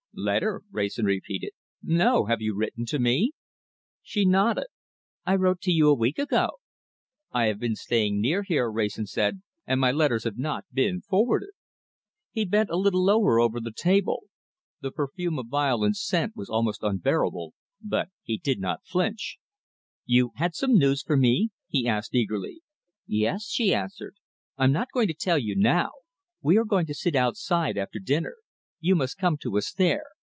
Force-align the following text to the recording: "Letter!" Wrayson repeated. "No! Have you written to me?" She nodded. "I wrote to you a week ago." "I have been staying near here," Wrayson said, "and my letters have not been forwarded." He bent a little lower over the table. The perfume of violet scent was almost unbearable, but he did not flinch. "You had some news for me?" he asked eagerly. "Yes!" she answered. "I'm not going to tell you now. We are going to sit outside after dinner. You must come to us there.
"Letter!" 0.13 0.61
Wrayson 0.69 1.05
repeated. 1.05 1.51
"No! 1.81 2.25
Have 2.25 2.41
you 2.41 2.53
written 2.53 2.85
to 2.87 2.99
me?" 2.99 3.31
She 4.03 4.25
nodded. 4.25 4.65
"I 5.25 5.35
wrote 5.37 5.61
to 5.61 5.71
you 5.71 5.87
a 5.87 5.93
week 5.95 6.19
ago." 6.19 6.59
"I 7.31 7.45
have 7.45 7.59
been 7.59 7.75
staying 7.77 8.19
near 8.19 8.43
here," 8.43 8.69
Wrayson 8.69 9.05
said, 9.07 9.41
"and 9.65 9.79
my 9.79 9.93
letters 9.93 10.25
have 10.25 10.37
not 10.37 10.65
been 10.73 10.99
forwarded." 11.01 11.51
He 12.29 12.43
bent 12.43 12.69
a 12.69 12.75
little 12.75 13.01
lower 13.01 13.39
over 13.39 13.61
the 13.61 13.71
table. 13.73 14.23
The 14.81 14.91
perfume 14.91 15.39
of 15.39 15.47
violet 15.47 15.95
scent 15.95 16.35
was 16.35 16.49
almost 16.49 16.83
unbearable, 16.83 17.53
but 17.81 18.09
he 18.21 18.37
did 18.37 18.59
not 18.59 18.85
flinch. 18.85 19.37
"You 20.05 20.33
had 20.35 20.53
some 20.55 20.77
news 20.77 21.01
for 21.01 21.15
me?" 21.15 21.51
he 21.69 21.87
asked 21.87 22.13
eagerly. 22.13 22.61
"Yes!" 23.07 23.47
she 23.47 23.73
answered. 23.73 24.17
"I'm 24.57 24.73
not 24.73 24.91
going 24.93 25.07
to 25.07 25.13
tell 25.13 25.37
you 25.39 25.55
now. 25.55 25.91
We 26.41 26.57
are 26.57 26.65
going 26.65 26.85
to 26.87 26.93
sit 26.93 27.15
outside 27.15 27.77
after 27.77 27.97
dinner. 27.97 28.35
You 28.83 28.95
must 28.95 29.19
come 29.19 29.37
to 29.41 29.59
us 29.59 29.71
there. 29.73 30.05